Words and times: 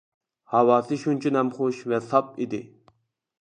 ھاۋاسى 0.53 0.97
شۇنچە 1.01 1.33
نەمخۇش 1.35 1.83
ۋە 1.93 2.01
ساپ 2.07 2.33
ئىدى. 2.47 2.63